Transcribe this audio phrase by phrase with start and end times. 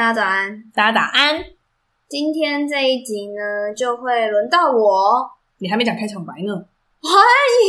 [0.00, 1.44] 大家早安，大家早安。
[2.08, 5.30] 今天这一集呢，就会轮到我。
[5.58, 6.54] 你还没讲开场白呢。
[7.02, 7.12] 欢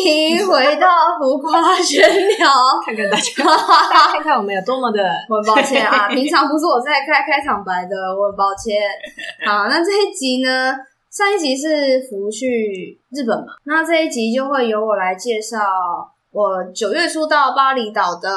[0.06, 0.88] 迎回到
[1.20, 2.49] 浮夸闲聊，
[2.86, 8.82] 看看大家，大家看看我们有多么的 我很抱歉啊， 平常不是我在开开场白的，我很抱歉。
[9.45, 10.73] 好，那这一集呢，
[11.09, 15.59] 上一集是福去日本嘛，那这一集就会由我来介绍
[16.32, 18.29] 我九月初到巴厘岛的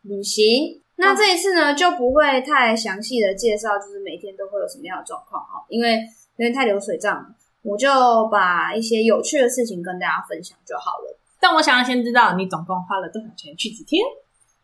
[0.00, 0.80] 旅行。
[1.00, 6.00] 那这一次呢，就不会太详细的介绍，就是每天都会有什么样的状况哈，因为
[6.36, 7.26] 因为太流水账了，
[7.62, 7.88] 我就
[8.32, 11.16] 把一些有趣的事情跟大家分享就好了。
[11.38, 14.02] 但我想要先知道，你总共花了多少钱去几天？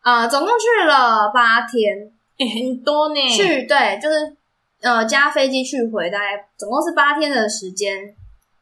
[0.01, 3.29] 啊、呃，总共去了八天，欸，很多呢。
[3.29, 4.37] 去对，就是
[4.83, 8.13] 呃加飞机去回，大概总共是八天的时间，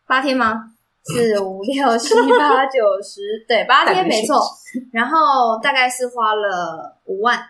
[0.07, 0.75] 八天吗？
[1.05, 4.39] 四五六七八九十，对，八天 没错。
[4.93, 7.43] 然后大概是花了五万。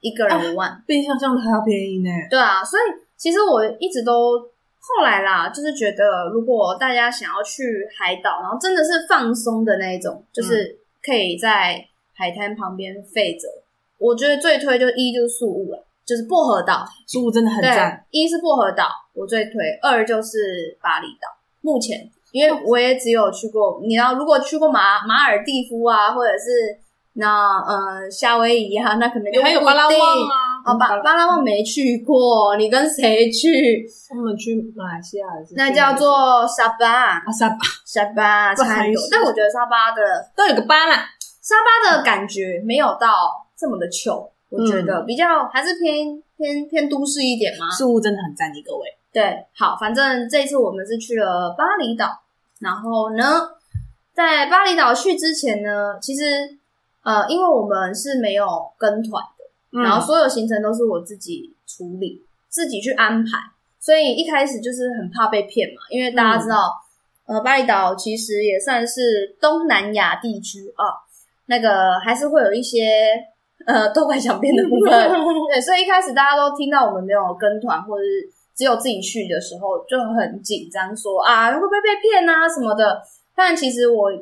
[0.00, 2.10] 一个人五万，啊，比想象的还要便宜呢。
[2.30, 2.82] 对啊，所以
[3.16, 11.84] 其实我一直都后来啦，就是觉得如果大家想要去海岛，然后真的是放松的那一种，就是可以在
[12.14, 13.46] 海滩旁边废着。
[13.48, 13.62] 嗯、
[13.98, 18.04] 我觉得最推就一就是宿雾了，就是薄荷岛，宿雾真的很赞。
[18.10, 21.28] 一是薄荷岛，我最推；二就是巴厘岛。
[21.60, 26.80] 目前因为我也只有去过，你要如果去过马马尔蒂夫啊，或者是。
[27.14, 30.62] 那呃，夏威夷啊，那可能就还有巴拉望啊。
[30.64, 33.84] 哦，巴巴拉望没去过，你跟谁去？
[34.14, 35.44] 我们去马来西亚的。
[35.56, 39.00] 那叫做沙巴啊，沙巴，沙巴才有。
[39.10, 40.00] 但我觉得沙巴的
[40.36, 41.08] 都有个巴啦，
[41.42, 43.08] 沙巴的感觉没有到
[43.56, 47.68] 这么的糗，我觉得比较还是偏偏偏都市一点嘛。
[47.70, 48.86] 事物真的很赞，各位。
[49.12, 52.06] 对，好，反正这次我们是去了巴厘岛，
[52.60, 53.24] 然后呢，
[54.14, 56.59] 在巴厘岛去之前呢，其实。
[57.02, 63.30] 呃，因为我们是没有跟团的，嗯，然后所有行程都是我自己处理，自己去安排，
[63.80, 65.80] 所以一开始就是很怕被骗嘛。
[65.88, 66.78] 因为大家知道，
[67.26, 71.00] 嗯、呃，巴厘岛其实也算是东南亚地区啊，
[71.46, 72.86] 那个还是会有一些
[73.64, 74.90] 呃偷拐抢骗的部分。
[75.50, 83.02] 对，所以一开始大家都听到我们没有跟团，或者是只有自己去的时候，就很紧张，说啊会不会被骗啊什么的。
[83.34, 84.12] 但其实我。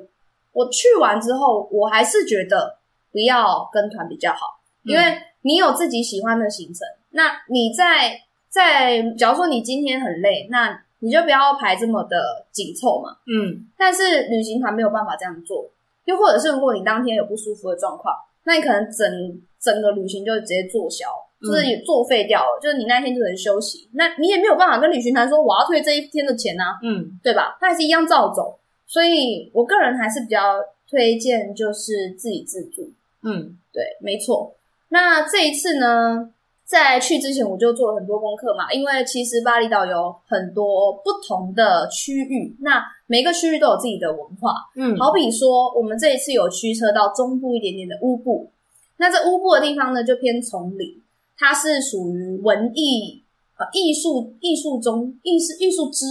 [0.51, 2.78] 我去完之后，我还是觉得
[3.11, 5.03] 不要跟团比较好，因为
[5.43, 6.87] 你有自己喜欢的行程。
[7.11, 13.17] 那你在在，假如说你今天很累，那你就不要排这么的紧凑嘛。
[13.27, 13.67] 嗯。
[13.77, 15.71] 但是旅行团没有办法这样做，
[16.05, 18.15] 又或者是如果你当天有不舒服的状况，
[18.45, 21.07] 那你可能整整个旅行就直接作销，
[21.41, 22.59] 就是也作废掉了。
[22.61, 26.79] 就是你那天就能休息，那你也没有办法跟旅行团说我要退这一天的钱啊。
[26.83, 27.57] 嗯，对吧？
[27.61, 28.59] 他还是一样照走。
[28.87, 30.41] 所以，我个人还是比较
[30.89, 32.91] 推荐，就是自己自助。
[33.29, 34.55] 嗯，对，没错。
[34.89, 36.33] 那这一次呢，
[36.65, 44.55] 在去之前我就做了很多功课嘛，因为其实巴厘岛有很多不同的区域，那每个区域都有自己的文化。
[44.77, 48.51] 嗯，好比说，我们这一次有驱车到中部一点点的乌布，
[48.97, 51.03] 那这乌布的地方呢，就偏丛林，
[51.37, 53.23] 它是属于文艺
[53.59, 56.07] 呃艺术艺术中艺术艺术之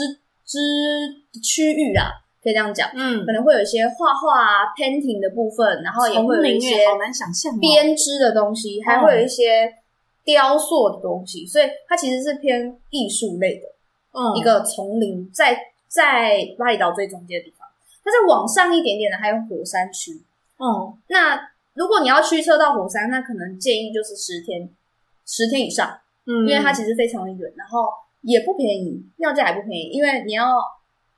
[0.46, 2.12] 之区域啦。
[2.48, 9.74] 可以这样讲，嗯，可能会有一些画画啊、painting 的部分，然后也会有一些好难想象编织的东西，还会有一些
[10.24, 13.68] 雕塑的东西，所以它其实是偏艺术类的，
[14.14, 15.60] 嗯，一个丛林在
[15.90, 17.68] 在巴厘岛最中间的地方。
[18.02, 20.22] 它再往上一点点的还有火山区，
[20.56, 21.38] 哦，那
[21.74, 24.70] 如果你要驱车到火山，那可能建议就是十天，
[25.26, 27.90] 十天以上，嗯，因为它其实非常的远，然后
[28.22, 30.46] 也不便宜，要价也不便宜，因为你要。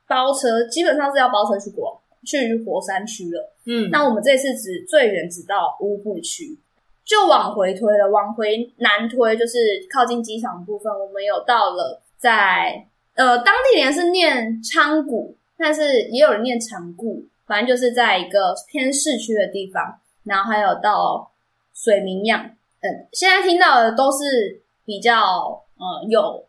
[0.10, 6.58] 包车基本上是要包车去国去火山区了，嗯，那我们这次只最远只到乌布区，
[7.06, 9.58] 就往回推了，往回南推就是
[9.94, 21.32] 靠近机场的部分，我们有到了在呃当地人是念昌谷，但是也有人念长谷，反正就是在一个偏市区的地方，然后还有到
[21.74, 22.44] 水明漾，
[22.82, 26.44] 嗯，现在听到的都是比较呃有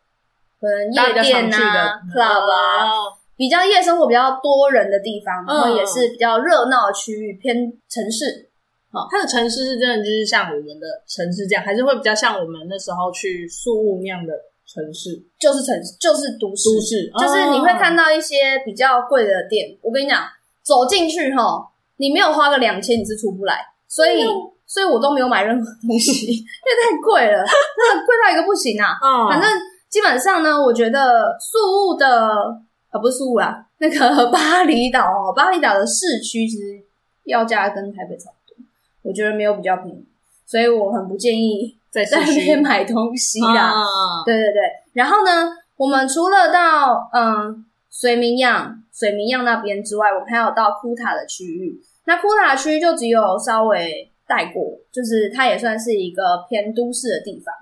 [0.60, 3.19] 可能夜店啊 club 啊。
[3.40, 7.56] 比较夜生活比较多人的地方，然后也是比较热闹的区域，偏
[7.88, 8.50] 城市。
[8.92, 14.34] 好，它的城市是真的就是像我们的城市这样，还是会比较像我们那时候去宿雾那样的
[14.66, 15.16] 城市？
[15.38, 19.74] 就是城市，就是都市，都市，就是你会看到一些比较贵的店。
[19.80, 20.20] 我跟你讲，
[20.62, 21.64] 走进去哈，
[21.96, 23.64] 你没有花个两千，你是出不来。
[23.88, 24.22] 所以，
[24.66, 28.98] 所以我都没有买任何东西，因为太贵了，真 的贵到一个不行啊。
[29.00, 29.48] 嗯，反正
[29.88, 32.68] 基本上呢，我觉得宿雾的。
[32.90, 36.82] 啊，不是宿雾啦，那个 巴厘岛哦，巴厘岛的市区其实
[37.24, 38.64] 要价跟台北差不多，
[39.02, 40.04] 我觉得没有比较便宜，
[40.46, 43.72] 所以我很不建议在在那边买东西啦。
[43.72, 44.60] 啊、对对对，
[44.92, 51.80] 然后呢，我们除了到嗯水明漾、水明漾那边之外，我们还有到库塔的区域。
[52.06, 57.54] 那库塔区就只有稍微带过，就是它也算是一个偏都市的地方。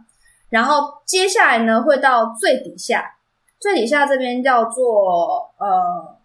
[0.49, 3.17] 然后接下来呢，会到最底下，
[3.60, 6.16] 最底下这边叫做呃，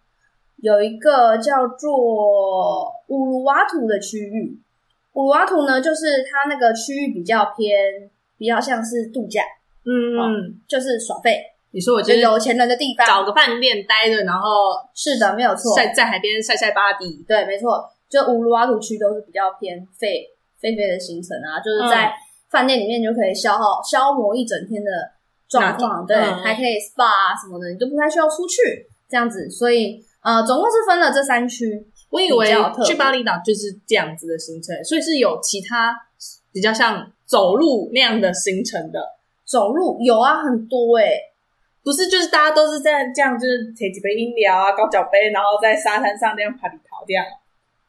[0.56, 4.58] 有一个叫做乌鲁瓦图的区域。
[5.14, 9.42] 乌鲁瓦图呢，就是它那个区域比较偏，比较像是度假，
[9.84, 11.40] 嗯就是耍废。
[11.70, 14.48] 你说我觉得有钱人的地方，找个饭店待着，然后
[14.94, 17.26] 是的，没有错，在在海边晒晒 body。
[17.26, 22.06] 对，没错，就乌鲁瓦图区都是比较偏废废废的行程啊，就是在。
[22.08, 22.12] 嗯
[22.50, 24.90] 饭店里面就可以消耗消磨一整天的
[25.60, 29.48] 状况，对、嗯，还可以 SPA 啊什么的，你都不太需要出去这样子。
[29.48, 31.86] 所以呃，总共是分了这三区。
[32.10, 32.54] 我以为
[32.84, 35.94] 去巴厘岛就是这样子的行程，所以是有其他
[36.52, 39.00] 比较像走路那样的行程的。
[39.44, 41.20] 走路有啊，很多哎、欸、
[41.82, 47.24] 不是就是大家都是在这样，就是提几杯饮料啊，高脚杯，然后在沙滩上这样爬里跑这样。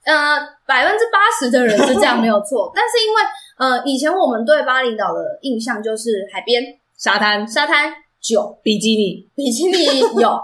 [0.06, 3.22] 呃，百分之八十的人是这样没有错， 但是因为。
[3.58, 6.62] 呃，以前我们对巴厘岛的印象就是海边、
[6.97, 10.39] 沙滩、沙滩、酒、比基尼、比基尼 有，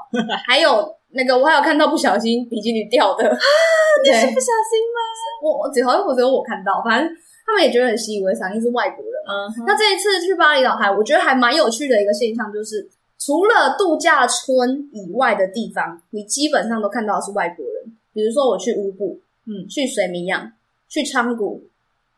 [0.48, 3.38] 还有那个我还有看到不小心比基尼掉的啊，
[4.03, 5.00] 你是不小心吗？
[5.44, 7.09] 我我只好像只有我看到，反正
[7.45, 9.13] 他们也觉得很习以为常，因为是外国人。
[9.27, 17.95] 嗯，那这一次去巴厘岛还我觉得还蛮有趣的一个现象就是，除了度假村以外的地方，你基本上都看到的是外国人。
[18.13, 20.51] 比如说我去乌布，嗯，去水明漾，
[20.89, 21.63] 去昌谷。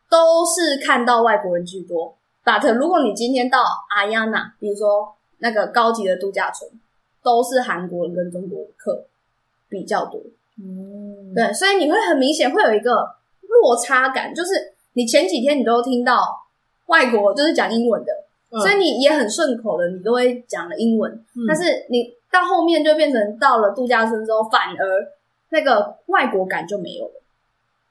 [0.09, 3.60] 都是看到外国人居多，but 如果你今天到
[3.90, 6.69] 阿亚纳，比如说那个高级的度假村，
[7.22, 9.06] 都是韩国人跟中国客
[9.69, 10.22] 比较多。
[10.57, 13.16] 嗯，对，所以你会很明显会有一个
[13.48, 14.51] 落差感，就是
[14.94, 16.45] 你前几天你都听到
[16.88, 18.12] 外国就是讲英文的，
[18.51, 21.45] 嗯，所以你也很顺口的，你都会讲了英文，嗯。
[21.48, 25.12] 但是你到后面就变成到了度假村之后，反而
[25.50, 27.22] 那个外国感就没有了，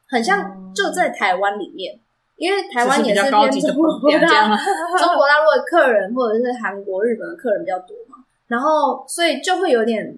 [0.08, 1.98] 很像就在台湾里面。
[2.42, 4.50] 因为台湾也是偏中国大
[4.98, 8.16] 中国大陆的客人，或者是韩国、日本的客人比较多嘛，
[8.48, 10.12] 然后所以就会有点，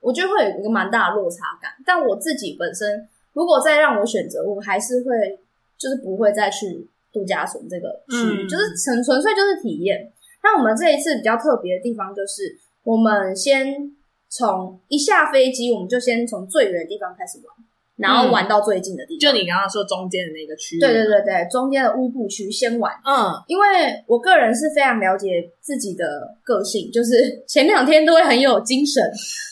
[0.00, 1.72] 我觉得会有一个蛮大的落差感。
[1.86, 5.40] 但我自己本身，如果再让我选择，我还是会
[5.78, 10.12] 就是不会再去度假村这个区域，嗯，就是纯纯粹就是体验。
[10.42, 13.90] 那我们这一次比较特别的地方，就是我们先
[14.28, 17.56] 从一下飞机，我们就先从最远的地方开始玩。
[18.00, 20.80] 然后玩到最近的地方，嗯、就你刚刚说中间的那个区域。
[20.80, 22.90] 对对对对，中间的乌布区先玩。
[23.04, 23.64] 嗯，因为
[24.08, 25.28] 我个人是非常了解
[25.60, 26.04] 自己的
[26.42, 27.12] 个性，就是
[27.46, 29.02] 前两天都会很有精神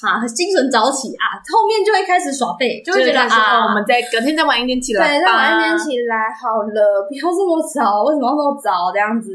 [0.01, 9.31] 啊，精神早起啊，后面就会开始耍废，就会觉得啊，我们再隔天再晚一点起来，对，再晚一点起来好了，不要这么早，为什么要那么早这样子？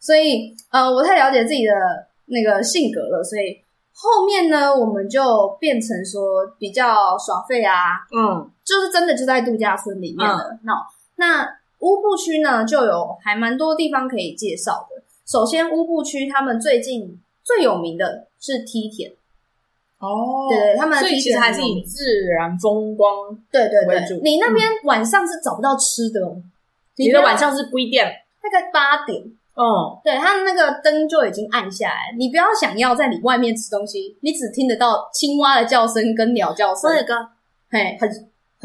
[0.00, 1.72] 所以呃，我太了解自己的
[2.26, 3.62] 那个性格了，所以。
[3.98, 10.50] 后面呢，我们就变成说比较耍废啊，嗯，就是真的就在度假村里面了。
[10.50, 10.74] 嗯、那
[11.16, 15.02] 那乌布区呢，就有还蛮多地方可以介绍的。
[15.24, 19.12] 首先，乌布区他们最近最有名的是梯田
[19.98, 22.04] 哦，对对，他们的梯田其实还是以自
[22.36, 24.20] 然风光对对对为主。
[24.22, 26.50] 你那边晚上是找不到吃的哦，嗯、
[26.96, 28.06] 你的晚上是几点？
[28.42, 29.22] 大概八点。
[29.54, 36.94] 哦，对，它那个灯就已经暗下来，你不要想要在你外面吃东西，你只听得到青蛙的叫声跟鸟叫声。
[36.94, 37.28] 那个，
[37.70, 38.08] 嘿，很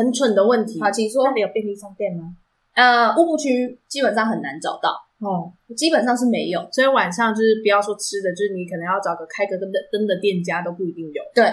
[0.01, 0.81] 很蠢的问题。
[0.81, 1.23] 好，请说。
[1.25, 2.35] 那里有便利商店吗？
[2.73, 4.89] 呃，乌布区基本上很难找到，
[5.19, 6.67] 哦，基本上是没有。
[6.71, 11.21] 所以晚上就是不要说吃的，就是你可能要找个开个灯的灯的店家都不一定有。
[11.35, 11.45] 对，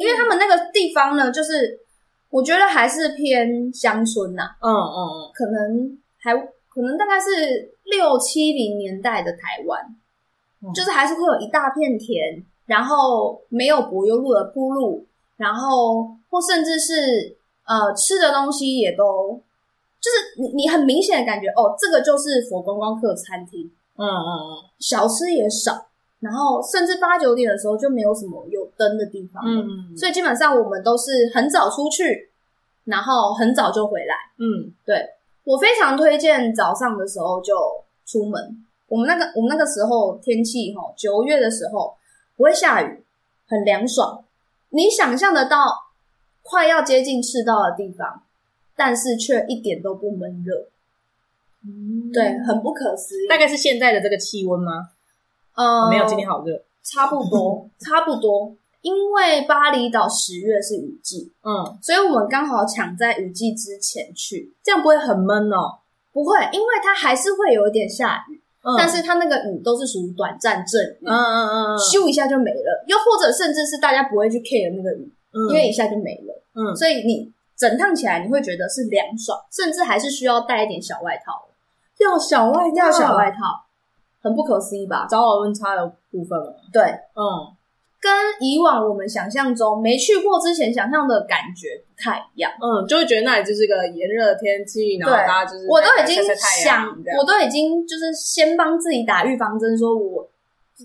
[0.00, 1.80] 因为他们那个地方呢，就是
[2.30, 4.42] 我觉得还是偏乡村呐。
[4.60, 6.48] 嗯嗯嗯，可能还。
[6.74, 9.94] 可能大概是六七零年代的台湾，
[10.62, 19.40] 嗯，就是还是会有一大片田，然后没有柏油路的铺路，然后或甚至是呃吃的东西也都，
[20.00, 25.86] 就是你你很明显的感觉哦，这个就是佛观光客餐厅，嗯嗯嗯，小吃也少，
[26.20, 32.30] 然后甚至八九点的时候就没有什么有灯的地方，嗯，所以基本上我们都是很早出去，
[32.84, 34.96] 然后很早就回来，嗯，对。
[35.44, 37.52] 我非常推荐早上的时候就
[38.06, 38.64] 出门。
[38.86, 41.92] 我们那个我们那个时候天气哈，九月的时候
[42.36, 43.02] 不会下雨，
[43.48, 44.22] 很凉爽。
[44.70, 45.58] 你想象得到
[46.42, 48.22] 快要接近赤道的地方，
[48.76, 50.68] 但是却一点都不闷热。
[51.64, 53.28] 嗯，对，很不可思议。
[53.28, 54.90] 大概是现在的这个气温吗？
[55.54, 58.54] 呃，没有，今天好热，差不多， 差不多。
[58.80, 65.78] 因为巴厘岛十月是雨季，嗯，所以我们刚好抢在雨季之前去，这样不会很闷哦？
[66.12, 72.84] 不会，因为它还是会有一点下雨，嗯、但是它那个雨都是属于短暂阵雨，嗯嗯嗯，咻一下就没了。
[72.88, 76.42] 又或者甚至是大家不会去 care 那个雨，嗯、因为一下就没了。
[76.54, 81.48] 嗯，所以你整趟起来你会觉得是凉爽，甚至还是需要带一点小外套。
[81.98, 83.38] 要小外套，要小外套，
[84.20, 85.06] 很不可思议吧？
[85.08, 86.60] 早晚温差的部分了。
[86.72, 87.56] 对，嗯。
[88.02, 88.10] 跟
[88.40, 100.28] 以往我们想象中没去过之前想象的感觉不太一样，嗯，就会觉得那里就是个炎热的天气，然后大家就是我都已经想，我都已经就是先帮自己打预防针，说我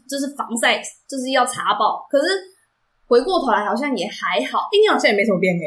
[0.08, 2.28] 就是防晒就是要查爆，可是
[3.08, 5.64] 回过头来好像也还好，今天好像也没什么变黑，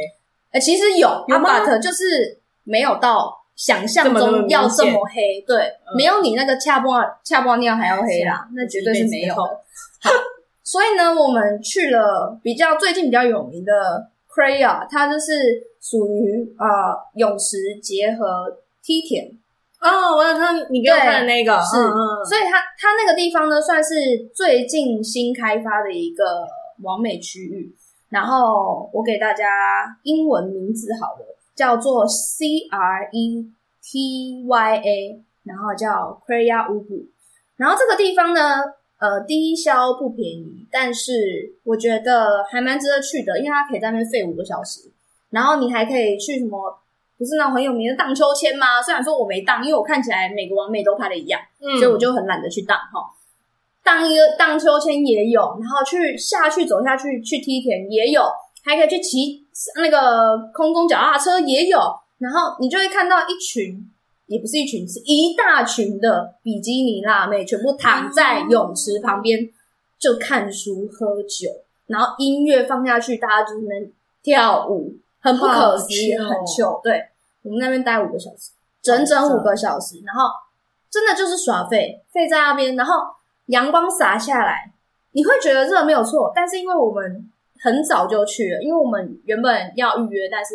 [0.52, 9.42] 哎、欸，其实有，有吗？But 就是没有到想象中要这么黑，对，嗯、没有你那个恰波恰波尿还要黑啦，那绝对是没有的。
[10.02, 10.10] 好。
[10.62, 13.72] 所以呢，我们去了比较最近比较有名的
[14.28, 16.66] Craya，它就是属于呃
[17.16, 19.26] 泳池结合梯田
[19.80, 20.14] 哦。
[20.16, 26.46] 我有看你给我看的那个，是，嗯嗯，所以它它那个地方呢，算是最近新开发的一个
[26.82, 27.74] 网美区域。
[28.08, 33.50] 然后我给大家英文名字好了，叫做 C R E
[33.82, 37.06] T Y A，然后叫 Creya Ubud。
[37.56, 38.40] 然后这个地方呢。
[39.00, 44.92] 呃，低消不便宜，但是我觉得还蛮值得去的，因为它可以在那边废五个小时，
[45.30, 46.78] 然后你还可以去什么，
[47.16, 48.82] 不是那种很有名的荡秋千吗？
[48.82, 53.10] 虽然说我没荡，因为我看起来每个完美都拍的一样，嗯，所以我就很懒得去荡哈。
[53.90, 58.22] 荡一个荡秋千也有，然后去下去走下去去梯田也有，
[58.64, 59.44] 还可以去骑
[59.76, 61.78] 那个空中脚踏车也有，
[62.18, 63.90] 然后你就会看到一群。
[64.26, 69.40] 也不是一群，是一大群的比基尼辣妹，全部躺在泳池旁边
[69.98, 71.50] 就看书喝酒，
[71.88, 73.90] 然后音乐放下去，大家就能
[74.22, 76.80] 跳舞，很不可思议，很糗。
[76.84, 77.08] 对，
[77.42, 80.30] 我们那边待五个小时，整整五个小时，然后
[80.88, 82.94] 真的就是耍废，废在那边，然后
[83.50, 84.72] 阳光洒下来，
[85.12, 87.30] 你会觉得热没有错，但是因为我们
[87.60, 90.54] 很早就去了，因为我们原本要预约，但是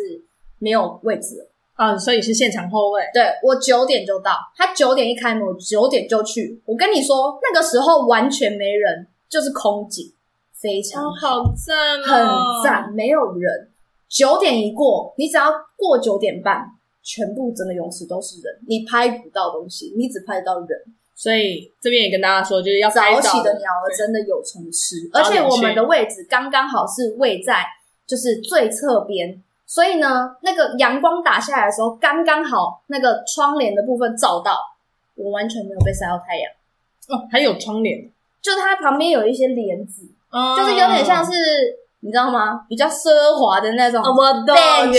[0.58, 1.50] 没有位置了。
[1.78, 3.02] 嗯，所以是现场后位。
[3.12, 6.60] 对，我九点就到，他九点一开门，我九点就去。
[6.64, 10.10] 我跟你说，那个时候完全没人，就是空景，
[10.54, 13.70] 非常好，哦、好赞、哦，很赞，没有人。
[14.08, 16.64] 九点一过，你只要过九点半，
[17.02, 20.80] 全部整个泳池都是人，你拍不到东西，你只拍得到人。
[21.16, 27.64] 所以这边也跟大家说，就是要早起的鸟儿真的有虫吃，而且我们的位置刚刚好是位在
[28.06, 29.42] 就是最侧边。
[29.68, 34.56] 所以呢，那个阳光打下来的时候，刚刚好那个窗帘的部分照到，
[35.16, 36.52] 我完全没有被晒到太阳。
[37.08, 38.08] 哦，还有窗帘，
[38.42, 41.32] 就它旁边有一些帘子，嗯、就是有点像是
[42.00, 42.66] 你知道吗？
[42.68, 44.00] 比较奢华的那种。
[44.02, 44.54] 我懂。
[44.54, 44.92] Yes,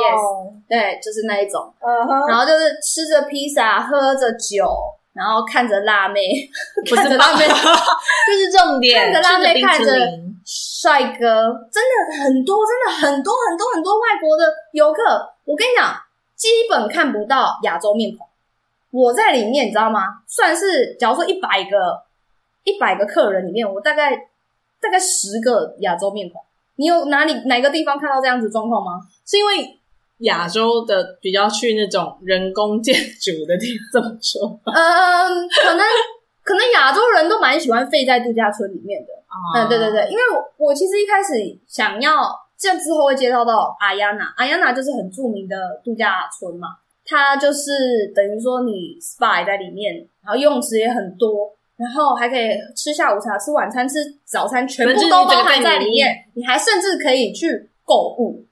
[0.00, 1.60] yes，对，就是那一种。
[1.80, 2.28] Uh huh.
[2.28, 4.66] 然后就是吃着披萨，喝着酒，
[5.12, 6.48] 然后看着辣妹，
[6.94, 7.46] 看着辣妹，
[8.26, 9.12] 这是重点。
[9.12, 9.94] 看着辣妹，看着。
[10.46, 11.26] 帅哥
[11.72, 15.02] 真的很多，真的很多很多很多外国的游客，
[15.46, 15.96] 我跟你讲，
[16.36, 18.26] 基本看不到亚洲面孔。
[18.90, 20.02] 我在里面，你知道吗？
[20.28, 22.02] 算是假如说一百个
[22.64, 24.14] 一百个客人里面，我大概
[24.78, 26.38] 大概十个亚洲面孔。
[26.76, 29.00] 你有哪里哪个地方看到这样子状况吗？
[29.24, 29.80] 是因为
[30.18, 34.60] 亚洲的比较去那种人工建筑的地方这么说？
[34.64, 35.84] 嗯，可能
[36.42, 39.08] 可能亚洲人都蛮喜欢废在度假村里面的。
[39.56, 41.32] 嗯，对对对，因为我我其实一开始
[41.66, 46.68] 想要这样之后会介绍到阿亚娜，阿亚娜就是很著名的度假村嘛，
[47.04, 53.94] 它就是等于说你 SPA 在里面，然后游泳池也很多，然后还可以吃下午茶、吃晚餐、吃
[54.24, 56.14] 早餐，全部都包含在里面。
[56.34, 58.46] 你还甚至可以去购物，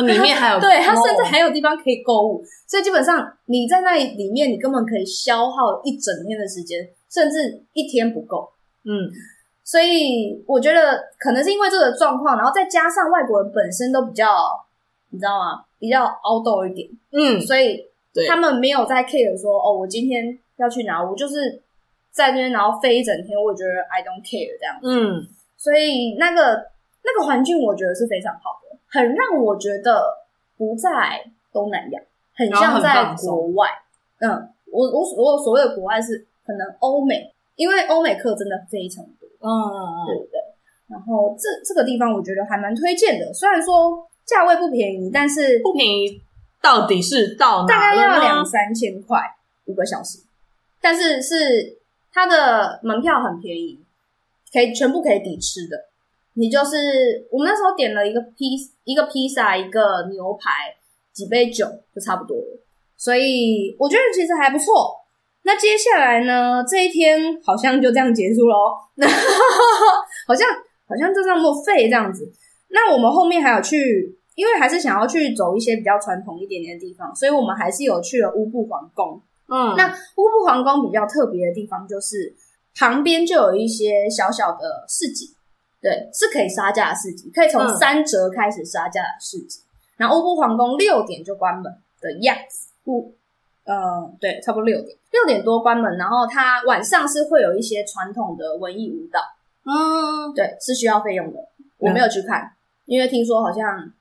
[0.00, 8.50] 呃，里面还有 对，它甚至还有地方可以购物，所以基本上你在那里面，你根本可以消耗一整天的时间，甚至一天不够。
[8.84, 9.10] 嗯。
[9.64, 14.26] 所以我觉得可能是因为这个状况，然后再加上外国人本身都比较，
[15.10, 15.62] 你知道吗？
[15.78, 17.84] 比较 outdoor 一点，嗯，所以
[18.26, 20.24] 他们没有在 care 说，哦，我今天
[20.56, 21.62] 要去哪，我就是
[22.10, 25.20] 在那边然后飞一整天，我觉得 I don't care 这样子，嗯，
[25.58, 26.64] 所以那个
[27.04, 30.24] 那个环境我觉得是非常好的，很让我觉得
[30.56, 32.00] 不在东南亚，
[32.34, 33.68] 很像在国外，
[34.20, 39.28] 嗯，我我我所谓的国外是可能欧美，因为欧美课真的非常多。
[39.40, 40.40] 嗯嗯嗯，对对。
[40.88, 46.22] 然后这这个地方我觉得还蛮推荐的，虽然说价位不便宜，但是不便宜
[46.62, 47.66] 到底是到？
[47.66, 49.20] 大概要两三千块
[49.66, 50.20] 五个小时，
[50.80, 51.78] 但是是
[52.10, 53.78] 它的门票很便宜，
[54.50, 55.87] 可以全部可以抵吃的。
[56.38, 58.54] 你就是我们那时候点了一个披
[58.84, 60.72] 一个披萨，一个牛排，
[61.12, 62.60] 几杯酒就差不多了。
[62.96, 64.94] 所以我觉得其实还不错。
[65.42, 66.62] 那接下来呢？
[66.68, 68.76] 这一天好像就这样结束喽，
[70.28, 70.48] 好像
[70.86, 72.30] 好像就这么废这样子。
[72.68, 79.20] 那我们后面还有去，因为还是想要去走一些比较传统一点点的地方，所以我们还是有去了乌布皇宫。
[79.48, 82.34] 嗯，那乌布皇宫比较特别的地方就是
[82.76, 85.34] 旁边就有一些小小的市集，
[85.80, 89.60] 对，是可以杀价的市集，可以从三折开始杀价的市集。
[89.96, 91.64] 然后乌布皇宫六点就关门
[92.00, 93.14] 的样子，不，
[93.64, 95.96] 呃，对，差不多六点，六点多关门。
[95.96, 99.20] 然后它晚上是会有一些传统的文艺舞蹈，
[99.64, 101.38] 嗯，对，是需要费用的。
[101.78, 102.52] 我没有去看，
[102.86, 103.92] 因为听说好像，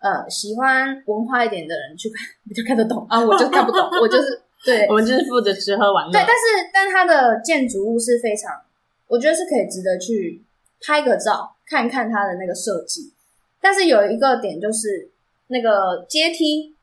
[0.00, 4.42] 呃，喜欢文化一点的人去看，你就看得懂啊，我就看不懂，我就是。
[4.64, 6.12] 对， 我们就是负责吃喝玩乐。
[6.12, 8.62] 对，但是但它的建筑物是非常，
[9.08, 10.40] 我觉得是可以值得去
[10.86, 13.12] 拍个照，看看它的那个设计。
[13.60, 15.10] 但是有一个点就是
[15.48, 16.74] 那个阶梯，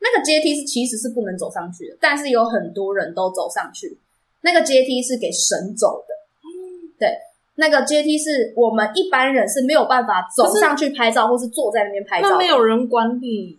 [0.00, 3.98] 那个阶梯是其实是不能走上去的，但是有很多人都走上去。
[4.42, 6.14] 那个阶梯是给神走的，
[6.98, 7.18] 对，
[7.56, 13.58] 那个阶梯是我们一般人是没有办法走上去拍照，或是坐在那边拍照，那没有人管理。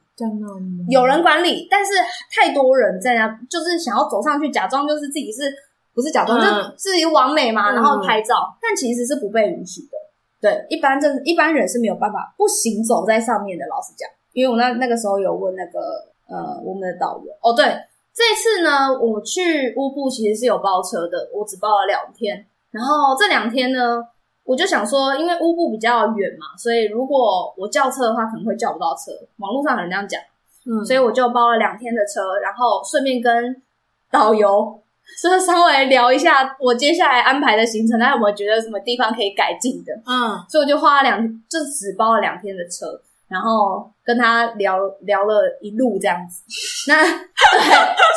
[0.90, 1.94] 有人管理，但是
[2.30, 5.44] 太多人在那，就是想要走上去，假装就是自己是
[5.94, 9.98] 不是假装，嗯、就是一个网美嘛，然后拍照，嗯、但其实是不被允许的。
[10.42, 13.66] 对，一般正一般人是没有办法不行走在上面的。
[13.68, 15.80] 老实讲，因为我那那个时候有问那个
[16.28, 17.66] 呃我们的导游哦，对，
[18.14, 24.04] 这次呢我去乌布其实是有包车的，我只包了两天，然后这两天呢。
[24.46, 29.12] 我就想说，因为乌布比较远嘛，所以如果我叫车的话，可能会叫不到车。
[29.38, 30.20] 网络上有人这样讲，
[30.66, 33.62] 嗯，所以我就包了两天的车，然后顺便跟
[34.10, 34.82] 导游
[35.22, 39.94] 就是稍微聊一下我接下来安排的行程，他有没有觉得什么地方可以改进的？
[40.06, 42.86] 嗯，所以我就花了两，就只包了两天的车，
[43.28, 46.44] 然后跟他聊聊了一路这样子。
[46.90, 47.20] 那 对，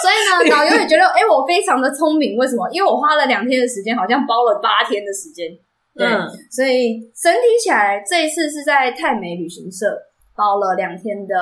[0.02, 2.68] 所以呢，导游也觉得，哎、欸，我非常的聪明，为什么？
[2.70, 5.50] 因为我花了两天的时间，好像包了八天的时间。
[5.94, 9.94] 对，嗯、所以整体起来，这一次是在泰美旅行社
[10.34, 11.36] 包了两天的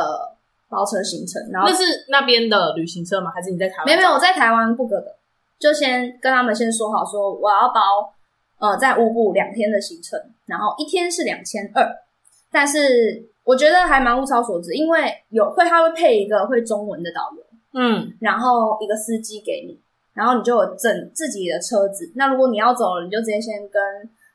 [0.69, 1.41] 包车行程。
[1.53, 3.31] 然后那是那边的旅行社吗？
[3.33, 3.87] 还是你在台湾？
[3.87, 5.17] 没有没有，我在台湾 book 的，
[5.61, 8.13] 就先跟他们先说好，说我要包
[8.59, 11.87] 呃在乌布两天的行程，然后一天是两千二。
[12.51, 17.45] 但是我觉得还蛮物超所值，因为有会他会配一个会中文的导游，
[17.75, 19.79] 嗯，然后一个司机给你，
[20.15, 22.11] 然后你就有整自己的车子。
[22.17, 23.81] 那如果你要走了，你就直接先跟。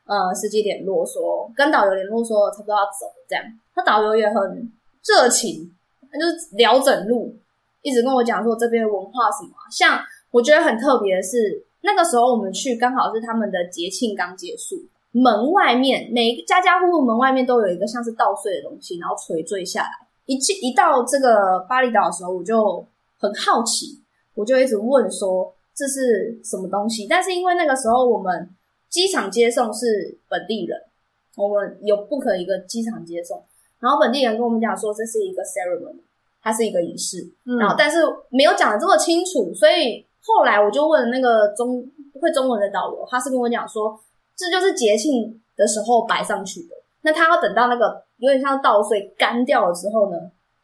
[0.07, 3.43] 呃，司机联络说，跟导游联络说，差不多要走这样。
[3.73, 4.71] 他导游也很
[5.03, 5.75] 热情，
[6.11, 7.35] 他就是聊整路，
[7.81, 9.53] 一直跟我讲说这边文化什么。
[9.71, 9.99] 像
[10.36, 14.76] 我觉得很特别的是，那个时候我们去刚好是他们的节庆刚结束，
[15.12, 20.08] 门外面每一个家家户户门外面都有一个像是稻穗的东西，然后垂坠下来。
[20.26, 22.86] 一去一到这个巴厘岛的时候，我就
[23.17, 24.00] 很好奇，
[24.34, 27.08] 我就一直问说这是什么东西。
[27.08, 28.50] 但是因为那个时候我们。
[28.88, 30.80] 机场接送是本地人，
[31.36, 33.43] 我们有 book 一个机场接送，
[33.82, 36.00] 然后本地人跟我们讲说这是一个 ceremony，
[36.41, 37.98] 它是一个仪式，嗯、然后但是
[38.30, 41.83] 没有讲的这么清楚，所以后来我就问那个中
[42.19, 43.99] 会中文的导游，他是跟我讲说
[44.35, 50.17] 这就是节庆的时候摆上去的，那他要等到那个有点像稻穗干掉了之后呢，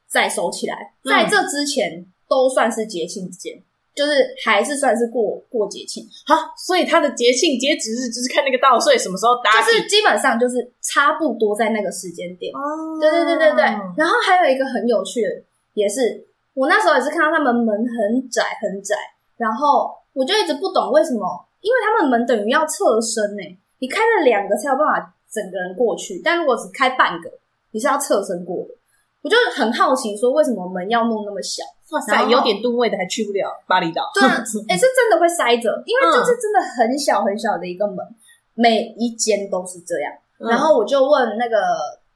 [0.08, 3.62] 再收起来，在这之前都算是节庆之间。
[3.94, 4.14] 就是
[4.46, 12.56] 还是算是过过节庆好，所以他的节庆截止日就是看那个稻穗什么时候搭，就是基本上就是差不多在那个时间点。
[12.56, 13.64] 哦，对对对对对。
[13.98, 15.44] 然后还有一个很有趣的，
[15.74, 18.96] 也是我那时候也是看到他们门很窄很窄，
[19.42, 21.26] 然后我就一直不懂为什么，
[21.62, 23.42] 因为他们门等于要侧身呢，
[23.80, 27.32] 你开了两个才有办法整个人过去，但如果只开半个，
[27.72, 28.76] 你是要侧身过的。
[29.24, 31.64] 我就很好奇说，为什么门要弄那么小？
[31.92, 34.10] 哇塞，有点吨位的还去不了巴厘岛。
[34.14, 34.38] 对啊，
[34.70, 38.16] 哎、欸，是真的会塞着，因为就是真的很小很小的一个门，嗯、
[38.56, 40.12] 每一间都是这样。
[40.40, 41.58] 嗯、然后我就问那个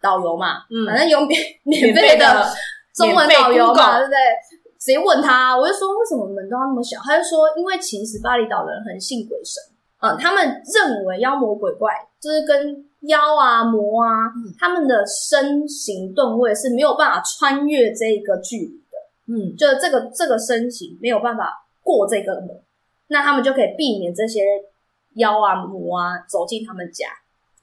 [0.02, 2.26] 导游嘛，嗯、反正有免免费的
[2.96, 4.18] 中文导游嘛，对不对？
[4.86, 7.00] 直接问他，我就说为什么门都要那么小？
[7.04, 9.60] 他就说，因为其实巴厘岛人很信鬼神，
[10.00, 19.34] 嗯，他们认为妖魔鬼怪就是跟妖啊魔啊，嗯、他们的身形吨位是没有办法穿越这个距离的。
[19.34, 22.50] 嗯，就这个这个身形没有办法过这个门，
[23.08, 24.44] 那他们就可以避免这些
[25.16, 27.08] 妖啊魔啊走进他们家。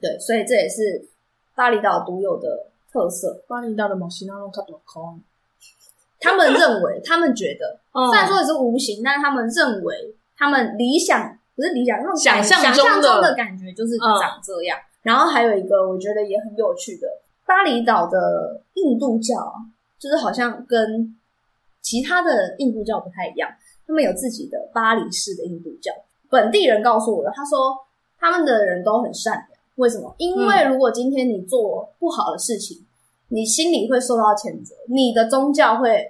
[0.01, 1.07] 对，所以这也是
[1.55, 3.45] 巴厘岛独有的特色。
[3.47, 5.21] 巴厘岛的摩西那种卡多空，
[6.23, 7.81] 他们认为， 他们觉得，
[8.11, 14.79] 虽然说也是无形，但是他们认为，他们理想不是理想，那种想象想象中的感觉就是长这样。
[14.79, 17.07] 嗯、然后还有一个我觉得也很有趣的，
[17.45, 19.53] 巴厘岛的印度教，
[19.99, 21.15] 就是好像跟
[21.81, 23.51] 其他的印度教不太一样，
[23.87, 25.93] 他他们有自己的巴黎式的印度教。
[26.31, 27.77] 本地人告诉我的，他说
[28.19, 29.47] 他们的人都很善良。
[29.75, 30.15] 为什么？
[30.17, 32.87] 因为如果今天你做不好的事情，嗯、
[33.33, 36.07] 你心里会受到谴责，你的宗教会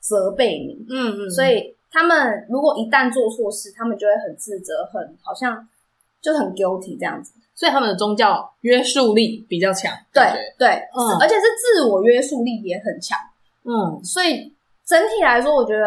[0.00, 0.86] 责备你。
[0.88, 5.68] 嗯嗯，所以他们如果一旦做错事，他们就会很自责，很好像
[6.20, 7.32] 就很 guilty 这样子。
[7.54, 9.92] 所以他们的宗教约束力比较强。
[10.12, 10.24] 对
[10.58, 13.18] 对，嗯，而且是自我约束力也很强。
[13.64, 14.52] 嗯，所以
[14.84, 15.84] 整体来说，我觉得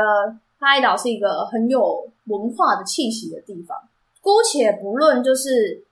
[0.59, 3.75] 巴厘岛是一个很有文化的气息的地方。
[4.21, 5.83] 姑且不论就是。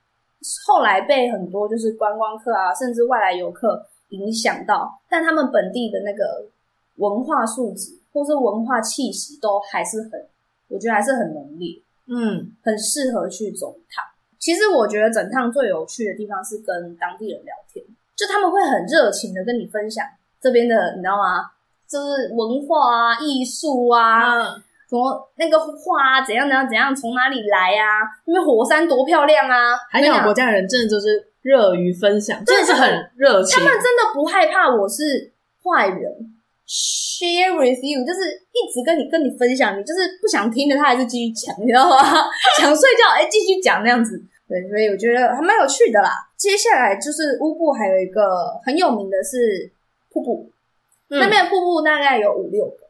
[0.66, 6.46] 后来被很多就是观光客啊，甚至外来游客影响到，但他们本地的那个
[6.96, 10.10] 文化素质或是文化气息都还是很，
[10.68, 14.04] 我觉得还是很浓烈，嗯，很适合去走一趟。
[14.38, 20.04] 其实我觉得整趟最有趣的地方是跟当地人聊天，就他们会很热情的跟你分享
[20.40, 21.50] 这边的，你知道吗？
[21.88, 24.42] 就是文化啊、艺术啊。
[24.42, 28.04] 嗯什么那个花怎样怎样怎样从哪里来啊？
[28.26, 29.76] 那边火山多漂亮啊！
[29.90, 33.58] 海岛国家的人真的就是热于分享，真的是很热情。
[33.58, 36.12] 他们真的不害怕我是坏人
[36.68, 38.20] ，share with you 就是
[38.52, 41.96] 一直跟你跟你分享，你就是不想听的，他还是继续讲，你知道吗？
[42.60, 44.22] 想睡觉，哎，继续讲那样子。
[44.46, 46.10] 对，所以我觉得还蛮有趣的啦。
[46.36, 49.72] 接下来就是乌布，还有一个很有名的是
[50.12, 50.50] 瀑布，
[51.08, 52.83] 嗯、那边的瀑布大概有五六个。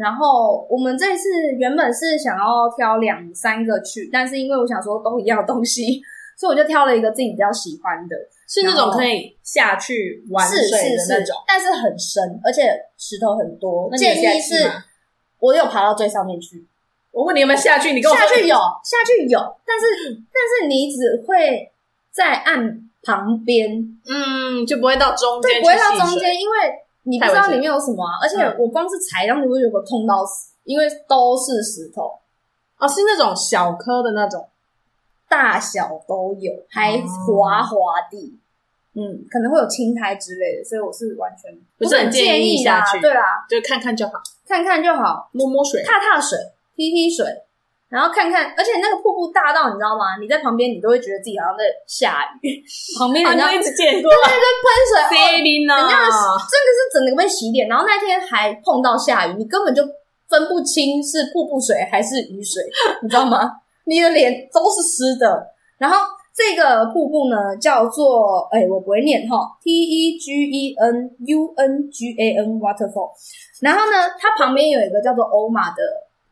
[0.00, 6.00] 然后我们这次原本是想要挑两三个去，但是因为我想说都一样东西，
[6.38, 8.16] 所以我就挑了一个自己比较喜欢的，
[8.48, 10.56] 是那种可以下去玩水
[10.96, 12.62] 的那种，但是很深，而且
[12.96, 13.94] 石头很多。
[13.94, 14.72] 建议是，
[15.38, 16.66] 我有爬到最上面去。
[17.12, 17.92] 我问你有没有下去？
[17.92, 21.70] 你跟我下去有，下去有，但是但是你只会
[22.10, 23.68] 在岸旁边，
[24.08, 26.56] 嗯，就不会到中间，对，不会到中间，因为。
[27.10, 28.22] 你不知道里面有什么啊！
[28.22, 32.12] 而且我光是踩上去，我就有个痛到死，因为都是石头
[32.76, 34.48] 啊，是那种小颗的那种，
[35.28, 37.76] 大小都有，还滑滑
[38.08, 38.38] 地，
[38.94, 44.12] 嗯，可能会有青苔之类的，所以我是完全不是很建议下去，对啦，就看看就好，
[44.46, 46.38] 看看就好，摸摸水，踏踏水，
[46.76, 47.26] 踢踢水。
[47.90, 50.14] 然后看看，而且那个瀑布大到你知道吗？
[50.22, 52.62] 你在旁边，你都会觉得自己好像在下雨。
[52.96, 54.94] 旁边人家一直溅过，对对对，喷水，
[55.66, 56.06] 哦，人家
[56.46, 57.66] 真的是整个被洗脸。
[57.66, 59.82] 然后那天还碰到下雨，你根本就
[60.28, 62.62] 分不清是瀑布水还是雨水，
[63.02, 63.58] 你知道吗？
[63.86, 65.50] 你的脸都是湿的。
[65.76, 65.98] 然后
[66.32, 73.10] 这个瀑布呢，叫做哎，我不会念哈，T E G E N U N G A N Waterfall。
[73.60, 75.82] 然后呢，它旁边有一个叫做欧玛的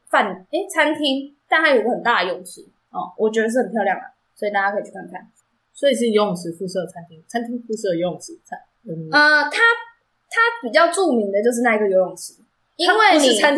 [0.09, 1.35] 饭哎餐厅。
[1.49, 5.27] 但它有一个很大的泳池哦，我觉得是很漂亮的，所以大家可以去看看。
[5.73, 8.33] 所以是游泳池附设餐厅，餐厅附设游泳池。
[8.89, 12.35] 嗯，呃，它它比较著名的就是那一个游泳池，
[12.77, 12.95] 因为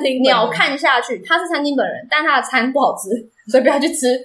[0.03, 3.09] 你鸟看下去，它是餐厅本人，但它的餐不好吃，
[3.50, 4.18] 所以不要去吃。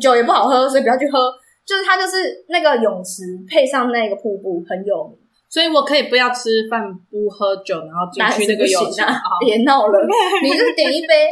[0.00, 1.32] 酒也不好喝，所以不要去喝。
[1.66, 9.02] 就是它就是那个泳池配上那个瀑布很有名，所以我可以不要吃饭不喝酒，然后进去那个泳池。
[9.40, 9.98] 别闹了，
[10.42, 11.28] 你就是点一杯。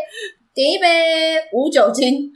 [0.55, 0.87] 点一杯
[1.53, 2.31] 无酒精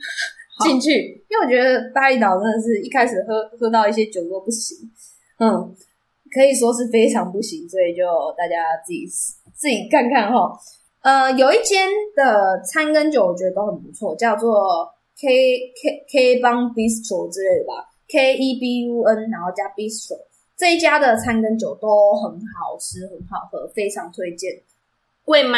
[0.63, 4.77] 进去，因为我觉得巴厘岛真的是一开始喝喝到一些酒都不行，
[5.39, 5.73] 嗯，
[6.35, 8.03] 可以说是非常不行，所以就
[8.37, 9.07] 大家自己
[9.55, 10.51] 自己看看哈。
[11.01, 14.85] 呃，有一间的餐跟酒我觉得都很不错，叫做
[15.17, 15.27] K
[15.81, 20.19] K K Bun Bistro 之类的吧，K E B U N 然后加 Bistro
[20.57, 24.61] 这一家的餐跟酒都很好吃，很好喝，非常推荐。
[25.23, 25.57] 贵吗？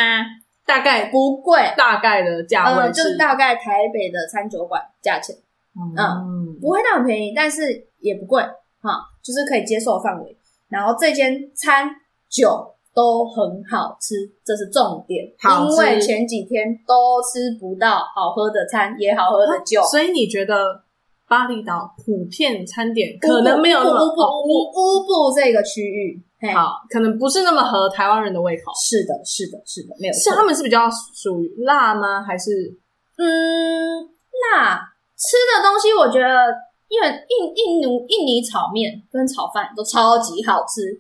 [0.66, 5.36] 大概不贵，大概的价位、嗯、就是大概台北的餐酒馆价钱，
[5.76, 8.42] 嗯，嗯，不会到很便宜，但是也不贵，
[8.82, 10.38] 哈、嗯，就是可以接受范围。
[10.70, 11.90] 然后这间餐
[12.30, 20.84] 酒都很好吃，这是重点，因为前几天都吃不到好喝的餐，也好喝的酒，所以你觉得
[21.28, 26.22] 巴厘岛普遍餐点可能没有乌布乌乌布这个区域。
[26.50, 28.72] 好，可能不是那么合台湾人的胃口。
[28.74, 30.20] 是的，是的，是的，没有错。
[30.20, 32.24] 是他们是比较属于辣吗？
[32.24, 32.74] 还是
[33.18, 36.52] 嗯，辣吃的东西，我觉得
[36.88, 41.00] 因为印印尼印尼炒面跟炒饭都超级好吃，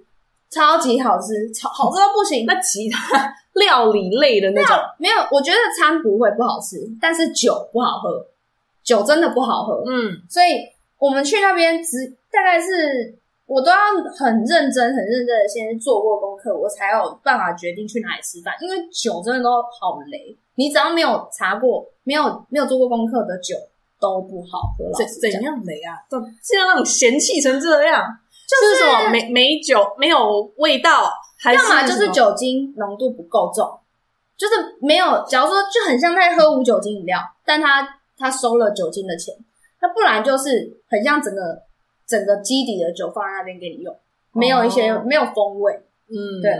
[0.51, 2.45] 超级好吃，超好吃到不行。
[2.45, 8.27] 那其他料理类的那种没有，我觉得餐不会不好吃，但是酒不好喝，
[8.83, 9.83] 酒真的不好喝。
[9.87, 13.17] 嗯，所以我们去那边只大概是。
[13.51, 13.77] 我都要
[14.17, 18.55] 很认真、很认真的先做过功课，我才有办法决定去哪里吃饭。
[18.61, 23.57] 因为酒真的都好雷，你只要没有查过、没有没有做过功课的酒
[23.99, 24.89] 都不好喝。
[24.97, 25.99] 怎怎样雷啊？
[26.09, 28.07] 怎竟然让你嫌弃成这样？
[28.47, 33.67] 就是什么没没酒、没有味道，还是要么就是酒精浓度不够重，
[34.37, 37.85] 就是没有，假如说就很像在喝无酒精饮料，但他
[38.17, 39.35] 他收了酒精的钱，
[39.81, 41.61] 那不然就是很像整个
[42.11, 43.95] 整个基底的酒放在那边给你用，
[44.33, 45.71] 没有一些、哦、没有风味，
[46.09, 46.51] 嗯，对，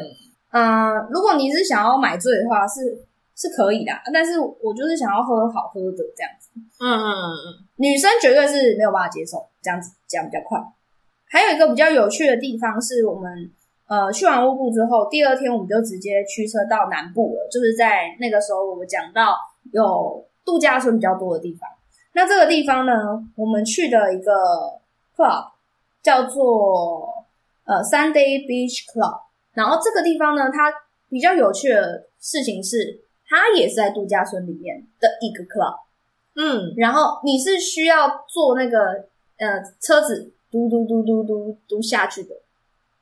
[0.51, 3.03] 嗯、呃，如果你是想要买醉的话，是
[3.35, 10.57] 是可以的，但是我就是想要喝好喝的这样子，嗯嗯嗯嗯，女生绝对是没有办法接受这样子，这样比较快。
[11.27, 13.51] 还有一个比较有趣的地方是我们。
[13.91, 19.35] 呃，去完乌布之后，第二天我们就直接驱车到南部了，就是在那个时候我们讲到
[19.73, 21.69] 有度假村比较多的地方。
[22.13, 22.93] 那这个地方呢，
[23.35, 24.31] 我们去的一个
[25.15, 25.52] club
[26.02, 27.26] 叫做
[27.65, 29.21] 呃 Sunday Beach Club。
[29.54, 30.74] 然后这个地方呢，它
[31.10, 35.80] 比较有趣的事情是，它也是在度假村里面的一个 club。
[36.36, 42.36] 嗯，然后你是需要坐那个呃车子嘟嘟嘟嘟嘟嘟下去的，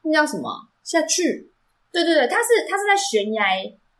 [0.01, 0.67] 那叫什么？
[0.83, 1.51] 下去，
[1.91, 3.43] 对对对，它是它是在悬崖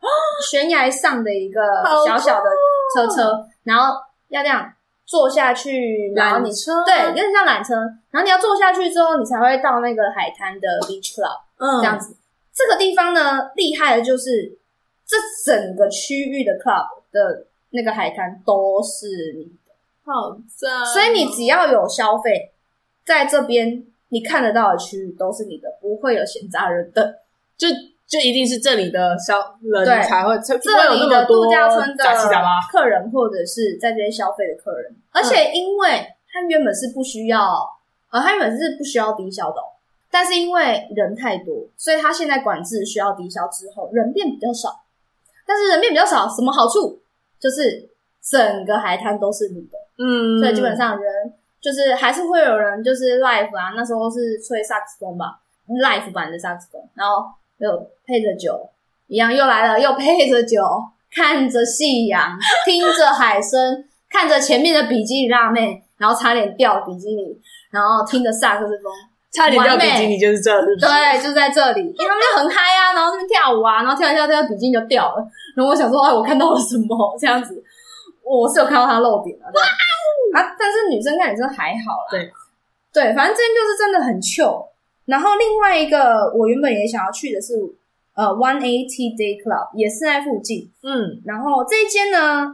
[0.50, 1.60] 悬崖上的一个
[2.04, 2.50] 小小的
[2.92, 3.94] 车车，然后
[4.28, 4.72] 要这样
[5.10, 7.74] 坐下去，然后你车对，有点像缆车，
[8.12, 12.14] 然后你要坐下去之后，你才会到那个海滩的 beach club，嗯，这样子。
[12.54, 14.56] 这个地方呢，厉害的就是
[15.04, 20.86] 这整个区域的 club 的那个海滩都是你的，好赞！
[20.86, 22.52] 所以你只要有消费
[23.04, 23.84] 在这边。
[24.12, 27.14] 你看得到的区域都是你的，不会有闲杂人等，
[27.56, 27.68] 就
[28.10, 32.04] 就一定是这里的消人才会，这里的度假村的
[32.72, 37.40] 客人或者是在这边消费的客人，而且因为他原本是不需要，
[38.10, 39.60] 呃，他原本是不需要低消的，
[40.10, 44.82] 但是因为人太多，所以他现在管制需要低消之后，人变比较少，
[45.46, 47.00] 但是人变比较少，什么好处？
[47.38, 47.88] 就是
[48.20, 51.34] 整个海滩都是你的，嗯，所以基本上人。
[51.60, 57.26] 就是还是会有人就是 life 啊，那时候是吹萨克斯风吧，life 版的萨克斯风，然后
[57.60, 58.68] 又配着酒，
[59.06, 60.62] 一样又来了，又配着酒，
[61.14, 67.38] 看着夕阳，听着海声，看着前面的比基尼辣妹，然后差点掉比基尼，
[67.70, 68.90] 然后听着萨克斯风，
[69.30, 77.16] 差点掉比基尼就是这里，对，就在这里，因为他们就很嗨啊，然后那边跳舞啊，然后跳一跳，跳比基尼就掉了，然后我想说，哎，我看到了什么？
[77.20, 77.62] 这样子，
[78.24, 79.62] 我是有看到他露点了，对。
[80.32, 82.08] 啊，但是女生看女生还好啦。
[82.08, 82.30] 对，
[82.92, 84.69] 对，反正这边就是真的很 chill。
[85.10, 87.54] 然后另外一个我原本也想要去的是
[88.14, 90.70] 呃 One Eighty Day Club，也是在附近。
[90.82, 92.46] 嗯，然后这一间呢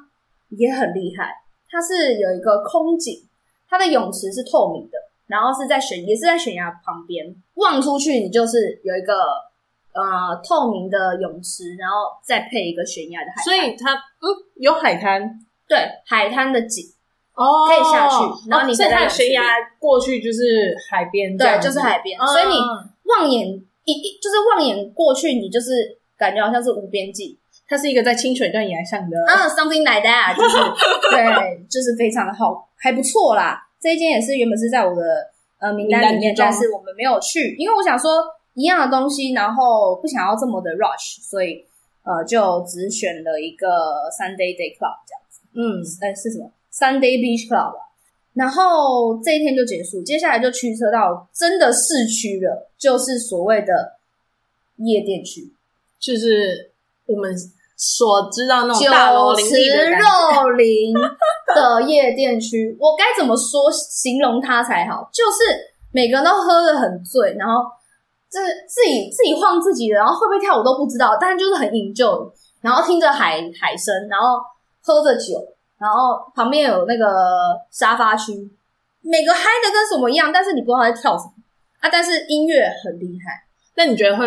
[0.49, 1.31] 也很厉害，
[1.69, 3.29] 它是有一个空景，
[3.69, 9.13] 它的泳池是透明的，然后是在悬也是在悬崖旁边，望出去你就是有一个
[9.93, 14.25] 呃透明的泳池，然后再配一个悬崖的海滩，所以它嗯
[14.57, 16.85] 有海滩，对，海滩的景。
[17.37, 19.43] 哦，可以下去，然后你再在悬崖
[19.79, 22.59] 过去就是海边，对，就是海边，所以你
[23.05, 23.47] 望眼
[23.85, 27.39] 一一就是望眼过去，你就是感觉好像是无边际。
[27.69, 30.57] 它是一个在清水断崖上的啊，something like that， 就是
[31.11, 33.61] 对，就是非常的好，还不错啦。
[33.81, 35.03] 这一间也是原本是在我的
[35.59, 41.67] 呃名单里面，但是我们没有去，因为我想说一样的东西，然后不想要这么的 rush，所以
[42.05, 43.67] 呃就只选了一个
[44.17, 45.41] Sunday Day Club 这样子。
[45.53, 47.73] 嗯，哎是什么？Sunday Beach Club，
[48.35, 53.97] 然后这一天就结束，接下来就驱车到真的市区了，就是所谓的
[54.77, 55.55] 夜店区，
[55.99, 56.71] 就是
[57.07, 57.35] 我们
[57.79, 60.05] 所知道那种大楼林立的 肉
[61.55, 62.77] 的夜店区。
[62.79, 65.09] 我该怎么说形容它才好？
[65.13, 65.39] 就是
[65.93, 67.65] 每个人都喝得很醉，然后
[68.31, 74.41] 这自己自己晃自己的，然后会不会跳舞都不知道，但是就是很 enjoy，然后听着海海声，然后
[74.83, 75.56] 喝着酒。
[75.79, 77.05] 然后旁边有那个
[77.71, 78.33] 沙发区，
[79.03, 81.33] 每个嗨的跟什么一样，但是你不知道他在跳什么
[81.81, 81.89] 啊！
[81.91, 83.47] 但是音乐很厉害。
[83.77, 84.27] 那你觉得会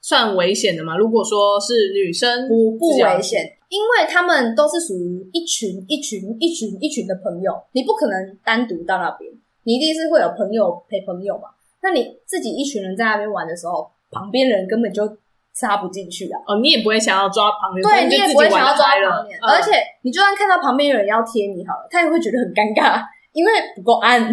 [0.00, 0.96] 算危险的吗？
[0.96, 9.30] 如果说是女生，不不危险，因为他们都是属于一群一群一群一群的朋友，你不可能单独到那边，
[9.64, 11.50] 你一定是会有朋友陪朋友嘛。
[11.82, 15.16] 那你自己一群人在那边玩的时候，旁边人根本就。
[15.60, 16.40] 插不进去啊！
[16.48, 22.96] 哦，你也不会想要抓旁边，对，你也不会想要抓旁边，而且你就算看到旁边有人要贴你好了，他也会觉得很尴尬，
[23.32, 24.16] 因为不够暗，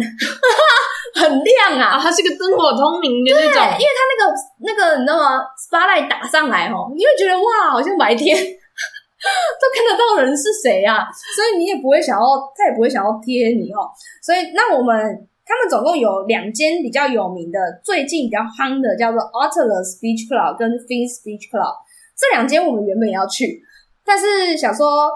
[1.14, 1.98] 很亮啊！
[2.00, 4.32] 它是个灯火通明的那种，因为它那个
[4.64, 11.04] 那个你知道吗？spotlight 打上来哦，你会觉得哇，好像白天 都看得到人是谁啊，
[11.36, 12.24] 所以你也不会想要，
[12.56, 13.90] 他也不会想要贴你哦。
[14.22, 15.28] 所以那我们。
[15.48, 21.72] 他们总共有两间比较有名的，最近比较夯的叫做 Otilus Beach Club 跟 Fins Beach Club。
[22.14, 23.62] 这两间我们原本也要去，
[24.04, 25.08] 但是想说，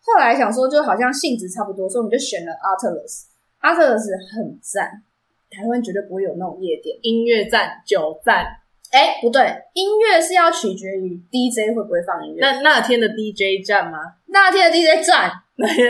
[0.00, 3.26] 后来想说就好像性质差不多，所以我们就选了 Otilus。
[3.60, 5.02] Otilus 很赞，
[5.50, 8.46] 台湾绝对不会有那种夜店，音乐赞、酒赞，
[8.92, 9.42] 哎，不对，
[9.74, 12.40] 音乐是要取决于 DJ 会不会放音乐。
[12.40, 13.98] 那那天的 DJ 站吗？
[14.26, 15.32] 那天的 DJ 站，那天的 DJ 站，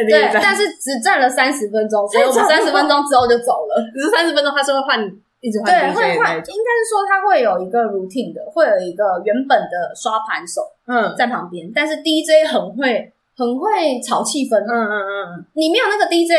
[0.09, 3.77] 对，但是只站了三十分钟，所以我们三十分钟之后就走了。
[3.95, 5.01] 只是三十分钟，他是会换，
[5.41, 6.37] 一直换对，会换。
[6.37, 11.71] 应该是说他会有一个 routine 的，会有一个原本的刷盘手，嗯，在旁边。
[11.75, 14.59] 但是 DJ 很会，很会炒气氛。
[14.59, 16.33] 嗯嗯嗯，你没有那个 DJ，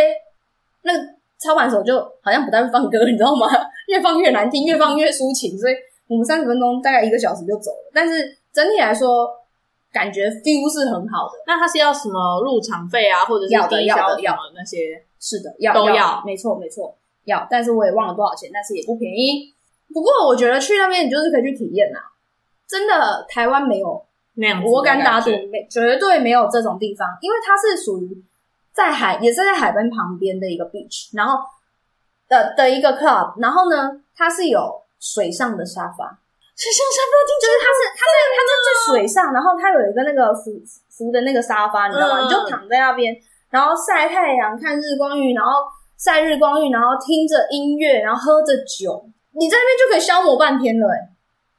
[0.83, 0.99] 那个。
[1.41, 3.47] 操盘手就好像不太会放歌，你知道吗？
[3.87, 5.73] 越放越难听，越放越抒情，所以
[6.07, 7.91] 我们三十分钟大概一个小时就走了。
[7.91, 9.27] 但是整体来说，
[9.91, 11.33] 感觉 feel 是很好的。
[11.45, 14.19] 那他是要什么入场费啊，或者是要的要的
[14.55, 15.05] 那些？
[15.19, 17.45] 是的，要都要，没错没错，要。
[17.49, 19.53] 但是我也忘了多少钱，但是也不便宜。
[19.93, 21.99] 不过我觉得去那边你就是可以去体验啊，
[22.67, 28.23] 真的台湾没有那样，我敢打赌，没绝对没有这种地方，因为它是属于。
[28.73, 31.39] 在海也是在海边旁边的一个 beach，然后
[32.29, 36.20] 的的一个 club，然后呢，它是有水上的沙发，
[36.61, 42.21] 水上沙发就是它是它在它是在水上，然后它有一个那个浮浮的那个沙发，你知道吗？
[42.21, 43.17] 嗯、你就躺在那边，
[43.49, 45.65] 然后晒太阳看日光浴，然后
[45.97, 51.09] 晒日光浴，然后听着音乐，然后喝着酒，你在那边就可以消磨半天了，诶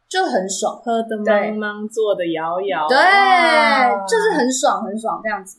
[0.08, 2.96] 就很爽，喝的茫茫，坐的摇摇，对，
[4.06, 5.58] 就是很爽很爽这样子。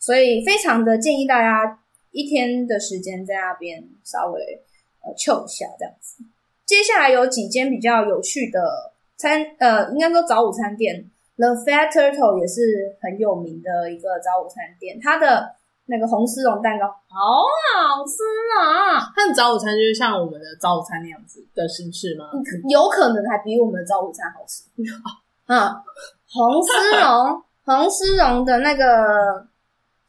[0.00, 1.78] 所以非常的建议大家
[2.10, 4.40] 一天的时间在那边稍微
[5.04, 6.24] 呃 chill 一下这样子。
[6.72, 8.58] 接下来有几间比较有趣的
[9.18, 11.04] 餐，呃，应该说早午餐店
[11.36, 14.98] ，The Fat Turtle 也是很有名的一个早午餐店。
[14.98, 15.54] 它的
[15.84, 17.44] 那个红丝绒蛋糕好
[17.76, 18.24] 好吃
[18.56, 19.04] 啊！
[19.14, 22.30] 它的早午餐就是像我们的早午餐那样子的形式吗？
[22.70, 24.64] 有可能还比我们的早午餐好吃。
[25.48, 25.60] 嗯，
[26.32, 29.46] 红丝绒，红丝绒的那个。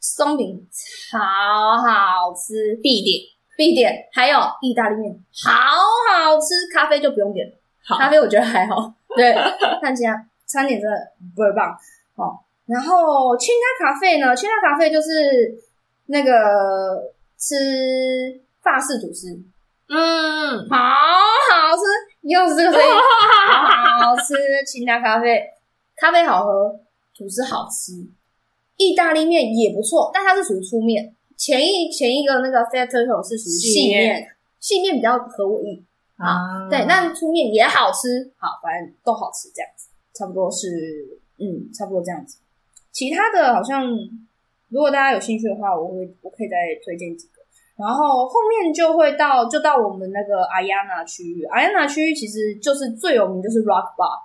[0.06, 0.68] 松饼
[1.10, 3.24] 超好吃，必点
[3.56, 5.12] 必点，还有意大利面
[5.44, 7.46] 好好吃，咖啡就不用点，
[7.84, 8.92] 好咖啡我觉得还好。
[9.16, 9.34] 对，
[9.80, 10.96] 看起来餐点真的
[11.36, 11.70] 倍儿棒。
[12.16, 14.34] 哦，然后清咖咖啡呢？
[14.34, 15.54] 清咖咖啡就是
[16.06, 16.32] 那个
[17.38, 19.28] 吃法式吐司，
[19.88, 21.82] 嗯，好好吃，
[22.22, 24.34] 又是这个声音， 好好吃。
[24.66, 25.42] 清咖咖啡，
[25.96, 26.80] 咖啡好喝，
[27.16, 27.92] 吐司好吃。
[28.76, 31.14] 意大利面也不错，但它是属于粗面。
[31.36, 34.26] 前一前一个那个 Fat Turtle 是属于细面，
[34.60, 35.84] 细面比较合我意
[36.16, 36.68] 啊。
[36.70, 40.68] 对，但粗面也好吃，好，反正都好吃，这样子，差不多是，
[41.38, 42.38] 嗯，差不多这样子。
[42.92, 43.84] 其他的好像，
[44.68, 47.42] 如果大家有兴趣的话，我会我可以再推荐几个。
[47.76, 54.22] 然后后面就会到，就到我们那个 Ayana 区域，Ayana 区域其实就是最有名就是 Rock Bar，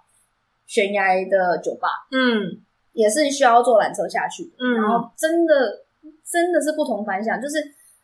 [0.68, 2.64] 悬崖的酒吧，嗯。
[2.92, 5.86] 也是需要坐缆车下去，嗯，然后真的
[6.32, 7.56] 真的是不同凡响，就是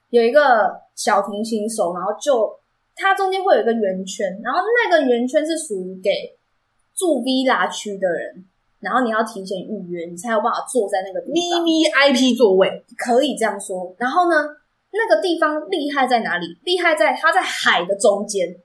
[0.10, 2.58] 有一个小提琴手，然后就
[2.96, 6.10] 它中间会有一个圆圈，然后那个圆圈是属于给
[6.96, 8.46] 住 villa 区的人，
[8.80, 13.94] 然后你要提前预约，你才有办法坐在那个地方 VVIP 座位，可以这样说。
[13.98, 14.36] 然后呢，
[14.92, 16.58] 那个地方厉害在哪里？
[16.64, 18.56] 厉害在它在海的中间，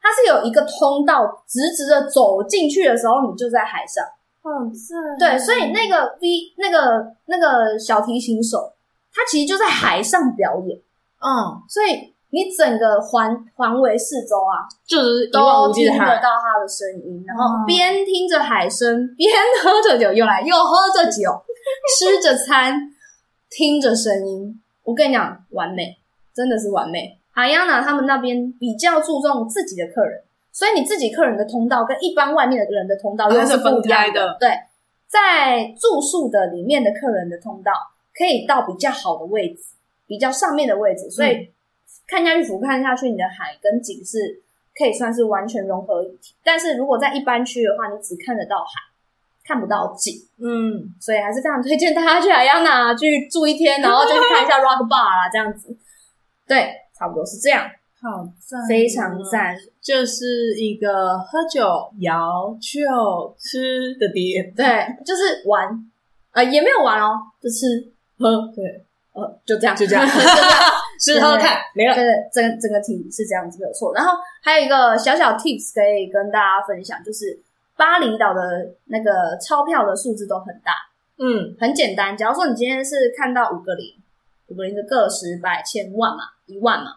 [0.00, 4.04] 它是有一个通道，直直的走进去的时候，你就在海上。
[4.42, 8.72] 好赞，对，所以那个 V 那个那个小提琴手，
[9.16, 10.78] 他其实就在海上表演，
[11.18, 21.32] 嗯，所以你整个环环围四周啊，就是都听得到他的声音，然后边听着海声，边喝着酒，又来又喝着酒，
[21.98, 22.78] 吃着餐，
[23.48, 25.96] 听着声音，我跟你讲，完美，
[26.34, 27.18] 真的是完美。
[27.34, 30.22] Ayana 他们那边比较注重自己的客人。
[30.52, 34.38] 所以你自己客人的通道跟一般外面的人的通道又是不一样的。
[34.40, 34.48] 对，
[35.06, 37.72] 在住宿的里面的客人的通道
[38.16, 39.74] 可以到比较好的位置，
[40.06, 41.52] 比较上面的位置，所以
[42.06, 44.42] 看下去俯瞰下去，你的海跟景是
[44.74, 46.34] 可以算是完全融合一体。
[46.42, 48.70] 但是如果在一般区的话，你只看得到海，
[49.44, 50.14] 看不到景。
[50.38, 55.76] 嗯，所以还是非常推荐大家去海洋那去住一天，然后就去看一下 Rock Bar 啦，这样子。
[56.46, 57.68] 对，差不多是这样。
[57.98, 64.52] 好赞，非常赞，就是一个喝酒、摇、酒、吃的店。
[64.54, 64.64] 对，
[65.04, 65.66] 就是玩，
[66.32, 70.06] 呃，也没有玩哦，就吃喝， 对，呃，就这样，就这样，
[71.00, 71.94] 吃喝看没了。
[71.94, 73.94] 对，整整个题是这样子没有错。
[73.94, 77.38] 然后还有一个小小 tips 可以跟大家分享，就是
[77.76, 78.40] 巴厘岛的
[78.86, 80.72] 那个钞票的数字都很大，
[81.18, 82.16] 嗯，很简单。
[82.16, 83.94] 假如说你今天是看到五个零，
[84.48, 86.96] 五个零的个十百千万嘛，一万嘛。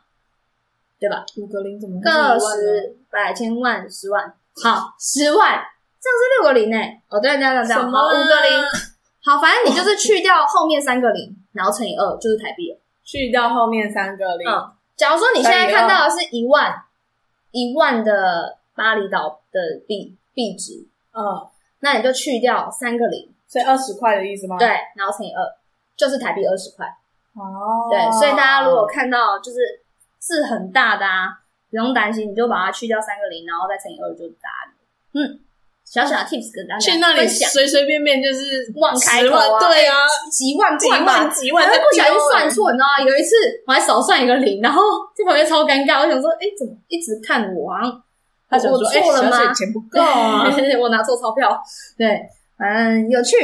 [1.02, 1.24] 对吧？
[1.38, 1.98] 五个零怎么？
[2.02, 4.22] 个十百千万十万，
[4.62, 5.58] 好，十万，
[5.98, 7.02] 这样是六个零诶。
[7.08, 8.62] 哦，对，这样这样，好，五个零，
[9.22, 12.80] 好，反正你就是去掉后面三个零，然后乘以二，就是台币了。
[13.04, 14.50] 去掉后面三个零。
[14.50, 16.74] 嗯，假如说你现在看到的是一万，
[17.52, 21.48] 一万的巴厘岛的币币币值，嗯，
[21.80, 24.58] 那你就去掉三个零，所以二十块的意思吗？
[24.58, 25.44] 对，然后乘以二，
[25.98, 26.86] 就是台币二十块。
[27.34, 29.82] 哦，对，所以大家如果看到就是
[30.18, 34.74] 字很大的啊，不用担心，你就把它去掉三个零，然后再乘以二就答案。
[35.14, 35.40] 嗯。
[35.90, 39.96] 小小的 tips 跟大家去那里随随便便就是万开头啊，对啊，
[40.32, 43.04] 几万几万几万，还不小心算错，你知道吗？
[43.10, 43.34] 有一次
[43.66, 44.82] 我还少算一个零，然后
[45.18, 47.74] 这旁边超尴尬，我想说，哎，怎么一直看我？
[48.48, 49.52] 他想说，哎，错了吗？
[49.54, 50.46] 钱不够啊，
[50.80, 51.60] 我拿错钞票。
[51.98, 52.22] 对，
[52.60, 53.36] 嗯，有趣，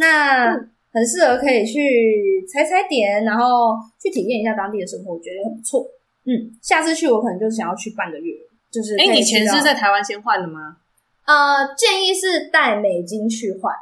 [0.00, 0.50] 那
[0.92, 5.86] 很适合可以去踩踩点，然后去体验一下当地的生活，我觉得很不错。
[6.26, 8.34] 嗯，下次去我可能就是想要去半个月，
[8.72, 10.78] 就是哎，你钱是在台湾先换的吗？
[11.24, 13.72] 呃，建议是带美金去换，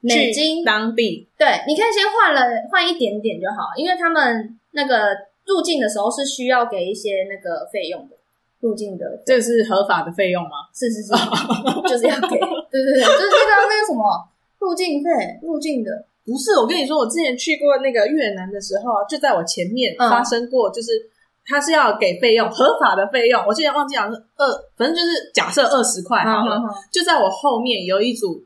[0.00, 1.28] 美金当币。
[1.38, 5.16] 对，你可以先换了换一点点就好，因为他们那个
[5.46, 8.16] 入境的时候是需要给一些那个费用的，
[8.60, 10.66] 入境的，这是合法的费用吗？
[10.74, 11.12] 是是是，
[11.88, 12.38] 就是要给，
[12.70, 15.10] 对对对，就是那个那个什么入境费，
[15.42, 16.04] 入境的。
[16.26, 21.10] 不是，我跟你说，我之前去过那个越南的时候，就在我前面发生过，就是。
[21.44, 23.44] 嗯他是要给费用，合法的费用。
[23.46, 26.58] 我记得忘记讲是二，反正就是假设二十块好了。
[26.90, 28.42] 就在我后面有一组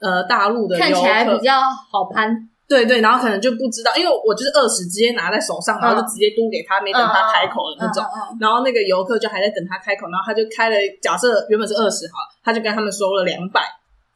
[0.00, 2.50] 呃大陆的游客，看起来比较好攀。
[2.66, 8.02] 对对，然后可能就不知道，因为我就是二十直接拿在手上，然后就直接嘟给他，没等他开口的那种。
[8.40, 13.62] 然后那个游客就还在等他开口，然后他就开了，假设原本是二十哈，他就跟他们收了两百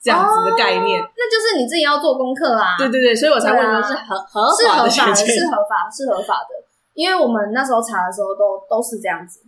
[0.02, 0.98] 这样子的概念。
[0.98, 2.74] 那就是你自己要做功课啊。
[2.78, 6.58] 对对对，所以我才问说是合合法的，是合法的，是合法，是合法的。
[6.98, 9.38] 因为我们那时候查的时候都都是这样子，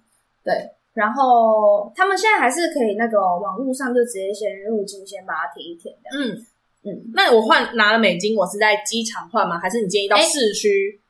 [0.44, 6.10] 对，然后他们现在还是可以那个网络上就直接先入境，先把它填一填的。
[6.16, 6.46] 嗯
[6.84, 9.58] 嗯，那我换拿了美金，我是在机场换吗？
[9.58, 11.00] 还是你建议到市区？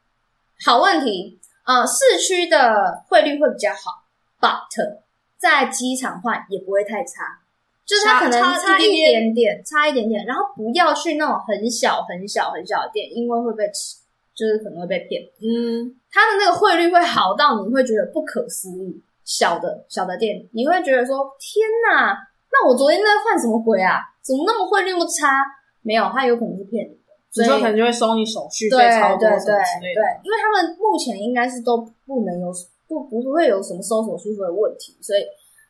[0.64, 4.05] 好问题，呃，市区的汇率会比较好
[4.41, 4.97] ，but
[5.36, 7.38] 在机场换也不会太差，
[7.84, 14.01] 就是它可能差一点点，差一点点，然后不要去那种很小很小很小的店，因为会被吃。
[14.32, 19.03] 就是可能会被骗，嗯，它的那个汇率会好到你会觉得不可思议。
[19.23, 22.19] 小的小的店，你会觉得说天哪，
[22.51, 24.01] 那我昨天在换什么鬼啊？
[24.23, 25.39] 怎么那么汇率那么差？
[25.83, 30.03] 没有，它有可能是骗你的，所以可能就会收你手续费超多什么之类的。
[30.03, 32.51] 对，因为他们目前应该是都不能有
[32.89, 35.23] 不不会有什么收手续费的问题，所以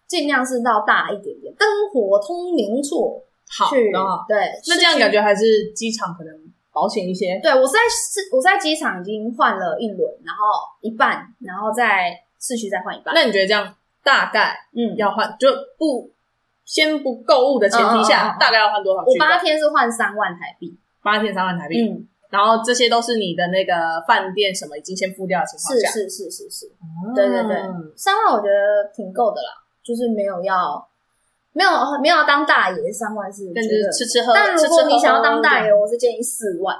[0.09, 3.93] 尽量是到大一点点，灯火通明处好去。
[4.27, 4.39] 对，
[4.69, 6.33] 那这样感觉还是机场可能。
[6.73, 10.43] 保险一些，对，我在市，我在机场已经换了一轮，然后
[10.81, 13.15] 一半，然后在市区再换一半。
[13.15, 15.49] 那你觉得这样大概嗯要换就
[15.79, 16.11] 不
[16.65, 19.03] 先不购物的前提下，大概要换多少？
[19.05, 21.89] 我八天是换三万台币，八天三万台币。
[21.89, 26.67] 嗯，然后这些都是你的那个饭店什么已经先付掉的情况下，是是是是是，
[27.15, 27.57] 对对对，
[27.97, 29.51] 三万我觉得挺够的啦，
[29.83, 30.90] 就是没有要。
[31.53, 31.71] 没有
[32.01, 34.35] 没有要当大爷，三万是但是吃吃喝喝。
[34.35, 36.77] 但如果你想要当大爷，我是建议四万。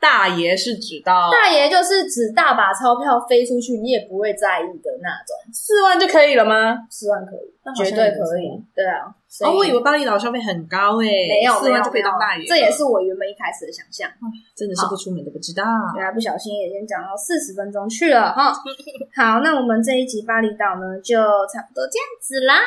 [0.00, 5.30] 大爷是指到大爷就是指大把钞票飞出去，你也不会在意的那种。
[5.54, 6.76] 四万就可以了吗？
[6.90, 8.50] 四万可以，绝对可以。
[8.74, 9.06] 对啊，
[9.46, 12.44] 哦，我以为巴厘岛消费很高诶，没有，四万就可以当大爷。
[12.44, 14.10] 这也是我原本一开始的想象。
[14.56, 15.62] 真的是不出门都不知道。
[15.94, 18.50] 原来不小心也先讲到四十分钟去了哈。
[19.14, 21.14] 好，那我们这一集巴厘岛呢，就
[21.46, 22.58] 差不多这样子啦。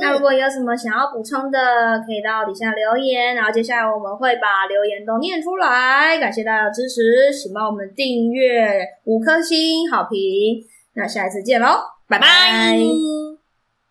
[0.00, 1.58] 那如果有什么想要补充的，
[2.06, 6.18] 可以到底下留言，然后接下来我们会把留言都念出来。
[6.18, 10.64] 感谢大家的支持，请帮我们订阅五颗星好评。
[10.94, 11.78] 那下一次见喽，
[12.08, 12.78] 拜拜。